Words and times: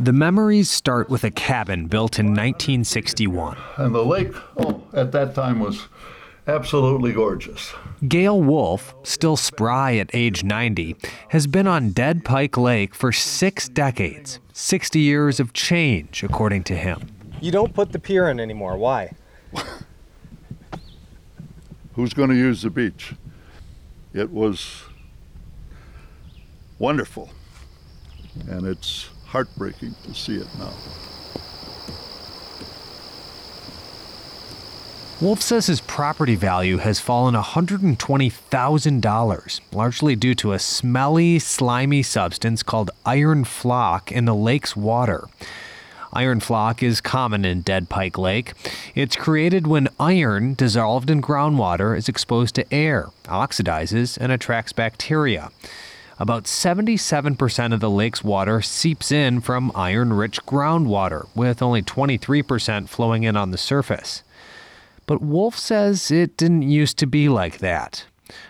The 0.00 0.12
memories 0.12 0.70
start 0.70 1.10
with 1.10 1.24
a 1.24 1.30
cabin 1.32 1.88
built 1.88 2.20
in 2.20 2.26
1961. 2.26 3.56
And 3.78 3.92
the 3.92 4.04
lake, 4.04 4.32
oh, 4.56 4.80
at 4.92 5.10
that 5.10 5.34
time 5.34 5.58
was 5.58 5.88
absolutely 6.46 7.12
gorgeous. 7.12 7.74
Gail 8.06 8.40
Wolf, 8.40 8.94
still 9.02 9.36
spry 9.36 9.96
at 9.96 10.08
age 10.14 10.44
90, 10.44 10.94
has 11.30 11.48
been 11.48 11.66
on 11.66 11.90
Dead 11.90 12.24
Pike 12.24 12.56
Lake 12.56 12.94
for 12.94 13.10
six 13.10 13.68
decades. 13.68 14.38
60 14.52 15.00
years 15.00 15.40
of 15.40 15.52
change, 15.52 16.22
according 16.22 16.62
to 16.64 16.76
him. 16.76 17.08
You 17.40 17.50
don't 17.50 17.74
put 17.74 17.90
the 17.90 17.98
pier 17.98 18.30
in 18.30 18.38
anymore. 18.38 18.76
Why? 18.76 19.10
Who's 21.94 22.14
going 22.14 22.30
to 22.30 22.36
use 22.36 22.62
the 22.62 22.70
beach? 22.70 23.14
It 24.14 24.30
was 24.30 24.84
wonderful. 26.78 27.30
And 28.48 28.64
it's 28.64 29.08
heartbreaking 29.28 29.94
to 30.04 30.14
see 30.14 30.36
it 30.36 30.48
now. 30.58 30.72
Wolf 35.20 35.42
says 35.42 35.66
his 35.66 35.80
property 35.80 36.36
value 36.36 36.76
has 36.76 37.00
fallen 37.00 37.34
$120,000, 37.34 39.60
largely 39.72 40.14
due 40.14 40.36
to 40.36 40.52
a 40.52 40.60
smelly, 40.60 41.40
slimy 41.40 42.04
substance 42.04 42.62
called 42.62 42.92
iron 43.04 43.44
floc 43.44 44.12
in 44.12 44.26
the 44.26 44.34
lake's 44.34 44.76
water. 44.76 45.24
Iron 46.12 46.38
flock 46.38 46.84
is 46.84 47.00
common 47.00 47.44
in 47.44 47.62
Dead 47.62 47.88
Pike 47.88 48.16
Lake. 48.16 48.52
It's 48.94 49.16
created 49.16 49.66
when 49.66 49.88
iron 49.98 50.54
dissolved 50.54 51.10
in 51.10 51.20
groundwater 51.20 51.96
is 51.96 52.08
exposed 52.08 52.54
to 52.54 52.72
air, 52.72 53.08
oxidizes, 53.24 54.16
and 54.18 54.30
attracts 54.30 54.72
bacteria. 54.72 55.50
About 56.20 56.44
77% 56.44 57.72
of 57.72 57.78
the 57.78 57.88
lake's 57.88 58.24
water 58.24 58.60
seeps 58.60 59.12
in 59.12 59.40
from 59.40 59.70
iron 59.76 60.12
rich 60.12 60.44
groundwater, 60.44 61.28
with 61.36 61.62
only 61.62 61.80
23% 61.80 62.88
flowing 62.88 63.22
in 63.22 63.36
on 63.36 63.52
the 63.52 63.58
surface. 63.58 64.24
But 65.06 65.22
Wolf 65.22 65.56
says 65.56 66.10
it 66.10 66.36
didn't 66.36 66.62
used 66.62 66.98
to 66.98 67.06
be 67.06 67.28
like 67.28 67.58
that. 67.58 68.06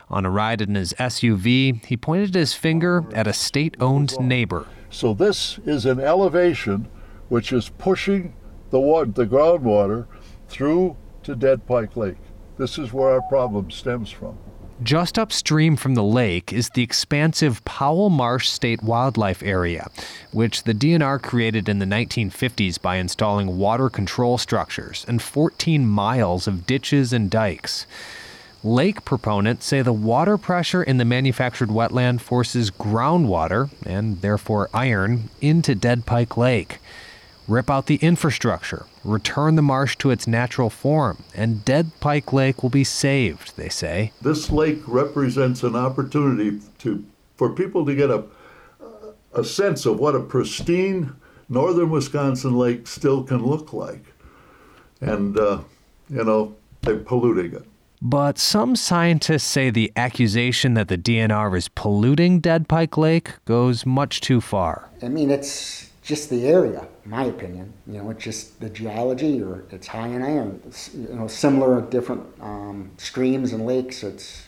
On 0.09 0.25
a 0.25 0.31
ride 0.31 0.63
in 0.63 0.77
his 0.77 0.95
SUV, 0.95 1.85
he 1.85 1.97
pointed 1.97 2.35
his 2.35 2.55
finger 2.55 3.05
at 3.13 3.27
a 3.27 3.35
state 3.35 3.77
owned 3.81 4.19
neighbor. 4.19 4.67
So, 4.89 5.13
this 5.13 5.59
is 5.67 5.85
an 5.85 6.01
elevation 6.01 6.89
which 7.29 7.53
is 7.53 7.69
pushing 7.69 8.33
the, 8.71 8.81
water, 8.81 9.11
the 9.11 9.27
groundwater 9.27 10.07
through 10.49 10.97
to 11.23 11.37
Dead 11.37 11.67
Pike 11.67 11.97
Lake. 11.97 12.17
This 12.57 12.79
is 12.79 12.95
where 12.95 13.11
our 13.11 13.23
problem 13.29 13.71
stems 13.71 14.11
from. 14.11 14.39
Just 14.83 15.19
upstream 15.19 15.75
from 15.75 15.97
the 15.97 16.05
lake 16.05 16.53
is 16.53 16.71
the 16.71 16.85
expansive 16.85 17.65
Powell 17.65 18.11
Marsh 18.11 18.49
State 18.49 18.81
Wildlife 18.81 19.43
Area, 19.43 19.91
which 20.31 20.63
the 20.63 20.73
DNR 20.73 21.21
created 21.21 21.69
in 21.69 21.81
the 21.81 21.85
1950s 21.85 22.81
by 22.81 22.97
installing 22.97 23.59
water 23.59 23.91
control 23.91 24.39
structures 24.39 25.05
and 25.09 25.21
14 25.21 25.85
miles 25.85 26.47
of 26.47 26.65
ditches 26.65 27.13
and 27.13 27.29
dikes. 27.29 27.87
Lake 28.63 29.05
proponents 29.05 29.67
say 29.67 29.83
the 29.83 29.93
water 29.93 30.39
pressure 30.39 30.85
in 30.85 30.99
the 30.99 31.05
manufactured 31.05 31.71
wetland 31.71 32.21
forces 32.21 32.71
groundwater, 32.71 33.71
and 33.85 34.21
therefore 34.21 34.71
iron, 34.73 35.29
into 35.41 35.75
Dead 35.75 36.07
Pike 36.07 36.37
Lake 36.37 36.79
rip 37.49 37.71
out 37.71 37.87
the 37.87 37.97
infrastructure, 37.97 38.87
return 39.03 39.57
the 39.57 39.63
marsh 39.63 39.97
to 39.97 40.11
its 40.11 40.27
natural 40.27 40.71
form, 40.71 41.25
and 41.35 41.65
Dead 41.65 41.91
Pike 41.99 42.33
Lake 42.33 42.63
will 42.63 42.71
be 42.71 42.85
saved, 42.85 43.57
they 43.57 43.71
say. 43.71 44.13
This 44.21 44.51
lake 44.51 44.81
represents 44.87 45.63
an 45.63 45.75
opportunity 45.75 46.61
to, 46.79 47.05
for 47.37 47.51
people 47.51 47.87
to 47.87 47.95
get 47.95 48.11
a, 48.11 48.25
a 49.33 49.43
sense 49.43 49.87
of 49.87 49.99
what 49.99 50.15
a 50.15 50.21
pristine 50.21 51.15
northern 51.49 51.91
Wisconsin 51.91 52.57
lake 52.57 52.87
still 52.87 53.25
can 53.25 53.45
look 53.45 53.73
like. 53.73 54.05
And, 55.01 55.39
uh, 55.39 55.61
you 56.11 56.25
know, 56.25 56.55
they're 56.83 56.99
polluting 56.99 57.55
it. 57.55 57.65
But 58.01 58.39
some 58.39 58.77
scientists 58.77 59.45
say 59.45 59.71
the 59.71 59.93
accusation 59.97 60.75
that 60.75 60.87
the 60.89 60.99
DNR 60.99 61.57
is 61.57 61.69
polluting 61.69 62.39
Dead 62.39 62.69
Pike 62.69 62.97
Lake 62.97 63.33
goes 63.45 63.85
much 63.85 64.21
too 64.21 64.41
far. 64.41 64.89
I 65.03 65.09
mean, 65.09 65.31
it's 65.31 65.91
just 66.09 66.31
the 66.31 66.47
area, 66.49 66.89
my 67.05 67.25
opinion. 67.25 67.71
You 67.87 67.99
know, 67.99 68.09
it's 68.09 68.25
just 68.25 68.59
the 68.61 68.71
geology, 68.71 69.43
or 69.43 69.65
it's 69.71 69.87
high 69.87 70.09
in 70.09 70.23
iron. 70.23 70.59
It's, 70.67 70.95
you 70.95 71.07
know, 71.11 71.29
similar 71.29 71.83
different 71.83 72.23
um, 72.41 72.93
streams 72.97 73.53
and 73.53 73.67
lakes. 73.67 74.03
It's 74.03 74.47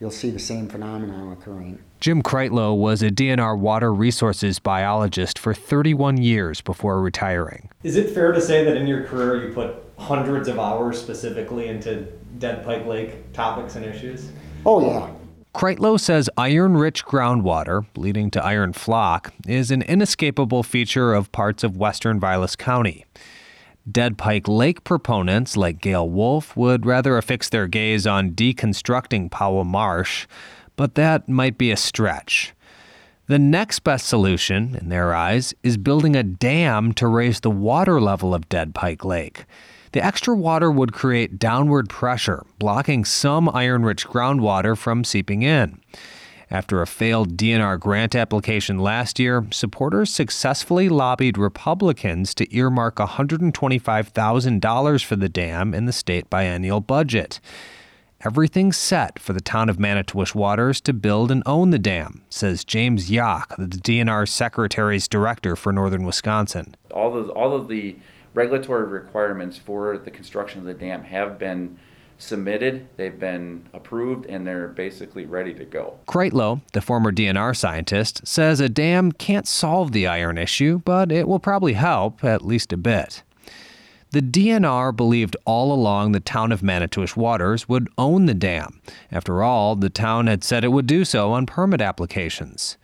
you'll 0.00 0.10
see 0.10 0.30
the 0.30 0.40
same 0.40 0.68
phenomenon 0.68 1.30
occurring. 1.30 1.78
Jim 2.00 2.24
Kreitlow 2.24 2.76
was 2.76 3.02
a 3.02 3.10
DNR 3.10 3.56
water 3.56 3.94
resources 3.94 4.58
biologist 4.58 5.38
for 5.38 5.54
31 5.54 6.16
years 6.16 6.60
before 6.60 7.00
retiring. 7.00 7.70
Is 7.84 7.94
it 7.94 8.10
fair 8.10 8.32
to 8.32 8.40
say 8.40 8.64
that 8.64 8.76
in 8.76 8.88
your 8.88 9.04
career 9.04 9.46
you 9.46 9.54
put 9.54 9.76
hundreds 9.96 10.48
of 10.48 10.58
hours 10.58 11.00
specifically 11.00 11.68
into 11.68 12.08
Dead 12.38 12.64
Pike 12.64 12.86
Lake 12.86 13.32
topics 13.32 13.76
and 13.76 13.84
issues? 13.84 14.32
Oh 14.66 14.84
yeah, 14.84 15.08
Kreitlow 15.54 15.98
says 15.98 16.30
iron 16.36 16.76
rich 16.76 17.04
groundwater, 17.04 17.84
leading 17.96 18.30
to 18.30 18.44
iron 18.44 18.72
floc, 18.72 19.32
is 19.48 19.72
an 19.72 19.82
inescapable 19.82 20.62
feature 20.62 21.12
of 21.12 21.32
parts 21.32 21.64
of 21.64 21.76
western 21.76 22.20
Vilas 22.20 22.54
County. 22.54 23.04
Dead 23.90 24.16
Pike 24.16 24.46
Lake 24.46 24.84
proponents 24.84 25.56
like 25.56 25.80
Gail 25.80 26.08
Wolf 26.08 26.56
would 26.56 26.86
rather 26.86 27.18
affix 27.18 27.48
their 27.48 27.66
gaze 27.66 28.06
on 28.06 28.30
deconstructing 28.30 29.30
Powell 29.30 29.64
Marsh, 29.64 30.28
but 30.76 30.94
that 30.94 31.28
might 31.28 31.58
be 31.58 31.72
a 31.72 31.76
stretch. 31.76 32.54
The 33.26 33.38
next 33.38 33.80
best 33.80 34.06
solution, 34.06 34.76
in 34.76 34.88
their 34.88 35.14
eyes, 35.14 35.52
is 35.64 35.76
building 35.76 36.14
a 36.14 36.22
dam 36.22 36.92
to 36.94 37.08
raise 37.08 37.40
the 37.40 37.50
water 37.50 38.00
level 38.00 38.34
of 38.34 38.48
Dead 38.48 38.72
Pike 38.74 39.04
Lake. 39.04 39.46
The 39.92 40.04
extra 40.04 40.36
water 40.36 40.70
would 40.70 40.92
create 40.92 41.38
downward 41.38 41.88
pressure, 41.88 42.44
blocking 42.58 43.04
some 43.04 43.48
iron 43.48 43.84
rich 43.84 44.06
groundwater 44.06 44.78
from 44.78 45.02
seeping 45.02 45.42
in. 45.42 45.80
After 46.48 46.82
a 46.82 46.86
failed 46.86 47.36
DNR 47.36 47.78
grant 47.78 48.14
application 48.14 48.78
last 48.78 49.18
year, 49.18 49.46
supporters 49.50 50.10
successfully 50.10 50.88
lobbied 50.88 51.38
Republicans 51.38 52.34
to 52.34 52.54
earmark 52.54 52.96
$125,000 52.96 55.04
for 55.04 55.16
the 55.16 55.28
dam 55.28 55.74
in 55.74 55.86
the 55.86 55.92
state 55.92 56.30
biennial 56.30 56.80
budget. 56.80 57.40
Everything's 58.22 58.76
set 58.76 59.18
for 59.18 59.32
the 59.32 59.40
town 59.40 59.68
of 59.68 59.80
Manitowish 59.80 60.34
Waters 60.34 60.80
to 60.82 60.92
build 60.92 61.30
and 61.30 61.42
own 61.46 61.70
the 61.70 61.78
dam, 61.78 62.22
says 62.28 62.64
James 62.64 63.10
Yock, 63.10 63.56
the 63.56 63.78
DNR 63.78 64.28
Secretary's 64.28 65.08
Director 65.08 65.56
for 65.56 65.72
Northern 65.72 66.04
Wisconsin. 66.04 66.74
All 66.90 67.16
of, 67.16 67.30
all 67.30 67.54
of 67.54 67.68
the 67.68 67.96
regulatory 68.34 68.86
requirements 68.86 69.58
for 69.58 69.98
the 69.98 70.10
construction 70.10 70.60
of 70.60 70.66
the 70.66 70.74
dam 70.74 71.04
have 71.04 71.38
been 71.38 71.78
submitted, 72.18 72.86
they've 72.96 73.18
been 73.18 73.66
approved, 73.72 74.26
and 74.26 74.46
they're 74.46 74.68
basically 74.68 75.24
ready 75.24 75.54
to 75.54 75.64
go. 75.64 75.98
Kreitlow, 76.06 76.60
the 76.72 76.82
former 76.82 77.10
DNR 77.10 77.56
scientist, 77.56 78.26
says 78.26 78.60
a 78.60 78.68
dam 78.68 79.12
can't 79.12 79.48
solve 79.48 79.92
the 79.92 80.06
iron 80.06 80.38
issue, 80.38 80.80
but 80.84 81.10
it 81.10 81.26
will 81.26 81.38
probably 81.38 81.72
help, 81.72 82.22
at 82.22 82.44
least 82.44 82.72
a 82.72 82.76
bit. 82.76 83.22
The 84.12 84.20
DNR 84.20 84.94
believed 84.94 85.36
all 85.44 85.72
along 85.72 86.12
the 86.12 86.20
town 86.20 86.50
of 86.50 86.64
Manitowish 86.64 87.16
Waters 87.16 87.68
would 87.68 87.88
own 87.96 88.26
the 88.26 88.34
dam. 88.34 88.80
After 89.12 89.42
all, 89.42 89.76
the 89.76 89.88
town 89.88 90.26
had 90.26 90.42
said 90.42 90.64
it 90.64 90.72
would 90.72 90.86
do 90.86 91.04
so 91.04 91.32
on 91.32 91.46
permit 91.46 91.80
applications. 91.80 92.76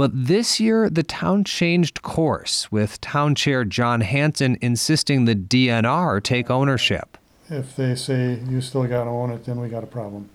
But 0.00 0.12
this 0.14 0.58
year, 0.58 0.88
the 0.88 1.02
town 1.02 1.44
changed 1.44 2.00
course, 2.00 2.72
with 2.72 3.02
town 3.02 3.34
chair 3.34 3.66
John 3.66 4.00
Hanson 4.00 4.56
insisting 4.62 5.26
the 5.26 5.34
DNR 5.34 6.22
take 6.22 6.50
ownership. 6.50 7.18
If 7.50 7.76
they 7.76 7.94
say 7.94 8.40
you 8.48 8.62
still 8.62 8.86
got 8.86 9.04
to 9.04 9.10
own 9.10 9.30
it, 9.30 9.44
then 9.44 9.60
we 9.60 9.68
got 9.68 9.84
a 9.84 9.86
problem. 9.86 10.30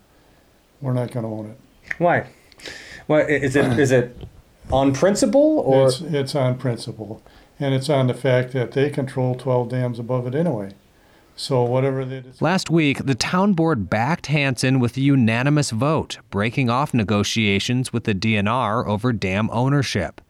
We're 0.81 0.93
not 0.93 1.09
going 1.09 1.25
to 1.25 1.31
own 1.31 1.45
it. 1.47 1.59
Why? 1.97 2.27
Well, 3.07 3.25
is 3.27 3.55
it 3.55 3.79
is 3.79 3.91
it 3.91 4.15
on 4.71 4.93
principle 4.93 5.57
or 5.61 5.87
it's, 5.87 5.99
it's 5.99 6.35
on 6.35 6.59
principle, 6.59 7.23
and 7.59 7.73
it's 7.73 7.89
on 7.89 8.05
the 8.05 8.13
fact 8.13 8.53
that 8.53 8.73
they 8.73 8.91
control 8.91 9.33
12 9.33 9.69
dams 9.69 9.97
above 9.97 10.27
it 10.27 10.35
anyway. 10.35 10.75
So 11.35 11.63
whatever 11.63 12.05
they 12.05 12.21
decide. 12.21 12.41
Last 12.41 12.69
week, 12.69 12.99
the 12.99 13.15
town 13.15 13.53
board 13.53 13.89
backed 13.89 14.27
Hanson 14.27 14.79
with 14.79 14.95
a 14.95 15.01
unanimous 15.01 15.71
vote, 15.71 16.19
breaking 16.29 16.69
off 16.69 16.93
negotiations 16.93 17.91
with 17.91 18.05
the 18.05 18.15
DNR 18.15 18.87
over 18.87 19.11
dam 19.11 19.49
ownership. 19.51 20.21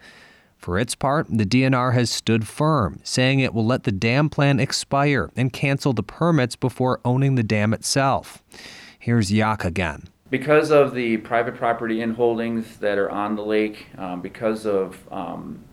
For 0.58 0.80
its 0.80 0.96
part, 0.96 1.28
the 1.30 1.46
DNR 1.46 1.94
has 1.94 2.10
stood 2.10 2.48
firm, 2.48 3.00
saying 3.04 3.40
it 3.40 3.54
will 3.54 3.68
let 3.68 3.84
the 3.84 3.92
dam 3.92 4.30
plan 4.30 4.60
expire 4.60 5.30
and 5.36 5.54
cancel 5.54 5.94
the 5.94 6.02
permits 6.02 6.56
before 6.56 7.02
owning 7.06 7.36
the 7.36 7.44
dam 7.44 7.72
itself. 7.72 8.44
Here's 8.98 9.30
Yock 9.30 9.64
again. 9.64 10.10
Because 10.32 10.72
of 10.72 10.96
the 10.96 11.18
private 11.18 11.56
property 11.56 12.02
in 12.02 12.16
holdings 12.16 12.78
that 12.78 12.98
are 12.98 13.12
on 13.12 13.36
the 13.36 13.44
lake, 13.44 13.86
um, 14.00 14.22
because 14.22 14.66
of 14.66 14.98
um, 15.14 15.64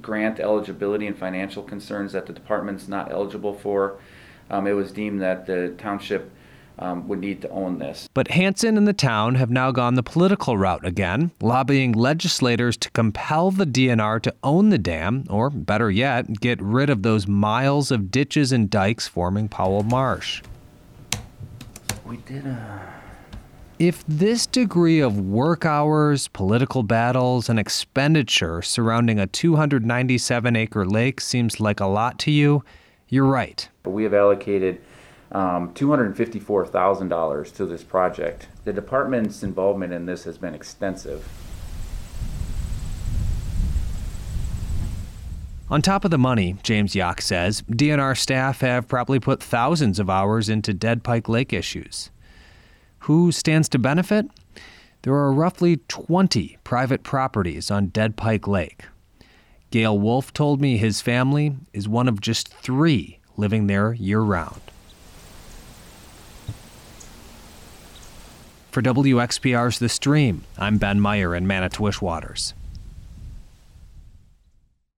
grant 0.00 0.38
eligibility 0.38 1.08
and 1.08 1.18
financial 1.18 1.64
concerns 1.64 2.12
that 2.12 2.26
the 2.26 2.32
department's 2.32 2.86
not 2.86 3.10
eligible 3.10 3.52
for, 3.52 3.98
um, 4.50 4.66
it 4.66 4.72
was 4.72 4.92
deemed 4.92 5.20
that 5.22 5.46
the 5.46 5.74
township 5.78 6.30
um, 6.78 7.08
would 7.08 7.20
need 7.20 7.40
to 7.42 7.48
own 7.50 7.78
this. 7.78 8.08
But 8.12 8.28
Hanson 8.28 8.76
and 8.76 8.86
the 8.86 8.92
town 8.92 9.36
have 9.36 9.50
now 9.50 9.70
gone 9.70 9.94
the 9.94 10.02
political 10.02 10.58
route 10.58 10.84
again, 10.84 11.30
lobbying 11.40 11.92
legislators 11.92 12.76
to 12.78 12.90
compel 12.90 13.50
the 13.50 13.66
DNR 13.66 14.20
to 14.22 14.34
own 14.42 14.70
the 14.70 14.78
dam, 14.78 15.24
or 15.30 15.50
better 15.50 15.90
yet, 15.90 16.40
get 16.40 16.60
rid 16.60 16.90
of 16.90 17.02
those 17.02 17.26
miles 17.26 17.90
of 17.90 18.10
ditches 18.10 18.52
and 18.52 18.68
dikes 18.70 19.08
forming 19.08 19.48
Powell 19.48 19.82
Marsh. 19.82 20.42
We 22.04 22.18
did 22.18 22.46
a. 22.46 22.94
If 23.78 24.04
this 24.08 24.46
degree 24.46 25.00
of 25.00 25.20
work 25.20 25.66
hours, 25.66 26.28
political 26.28 26.82
battles, 26.82 27.50
and 27.50 27.58
expenditure 27.58 28.62
surrounding 28.62 29.18
a 29.18 29.26
297 29.26 30.56
acre 30.56 30.86
lake 30.86 31.20
seems 31.20 31.60
like 31.60 31.80
a 31.80 31.86
lot 31.86 32.18
to 32.20 32.30
you, 32.30 32.64
you're 33.08 33.26
right. 33.26 33.68
We 33.86 34.04
have 34.04 34.14
allocated 34.14 34.80
um, 35.32 35.72
$254,000 35.74 37.54
to 37.56 37.66
this 37.66 37.82
project. 37.82 38.48
The 38.64 38.72
department's 38.72 39.42
involvement 39.42 39.92
in 39.92 40.06
this 40.06 40.24
has 40.24 40.38
been 40.38 40.54
extensive. 40.54 41.26
On 45.68 45.82
top 45.82 46.04
of 46.04 46.12
the 46.12 46.18
money, 46.18 46.56
James 46.62 46.94
Yock 46.94 47.20
says, 47.20 47.62
DNR 47.62 48.16
staff 48.16 48.60
have 48.60 48.86
probably 48.86 49.18
put 49.18 49.42
thousands 49.42 49.98
of 49.98 50.08
hours 50.08 50.48
into 50.48 50.72
Dead 50.72 51.02
Pike 51.02 51.28
Lake 51.28 51.52
issues. 51.52 52.10
Who 53.00 53.32
stands 53.32 53.68
to 53.70 53.78
benefit? 53.78 54.26
There 55.02 55.14
are 55.14 55.32
roughly 55.32 55.78
20 55.88 56.58
private 56.62 57.02
properties 57.02 57.70
on 57.70 57.88
Dead 57.88 58.16
Pike 58.16 58.46
Lake. 58.46 58.84
Gail 59.70 59.98
Wolf 59.98 60.32
told 60.32 60.60
me 60.60 60.76
his 60.76 61.00
family 61.00 61.56
is 61.72 61.88
one 61.88 62.08
of 62.08 62.20
just 62.20 62.48
three 62.48 63.18
living 63.36 63.66
there 63.66 63.92
year 63.92 64.20
round. 64.20 64.60
For 68.70 68.82
WXPR's 68.82 69.78
The 69.78 69.88
Stream, 69.88 70.44
I'm 70.58 70.76
Ben 70.76 71.00
Meyer 71.00 71.34
in 71.34 71.46
Manitowish 71.46 72.02
Waters. 72.02 72.52